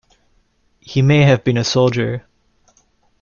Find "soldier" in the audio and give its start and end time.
1.63-2.25